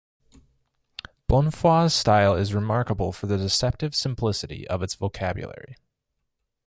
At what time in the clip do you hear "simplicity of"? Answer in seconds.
3.93-4.81